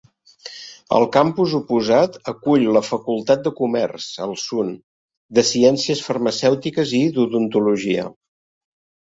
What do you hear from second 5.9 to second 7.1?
farmacèutiques i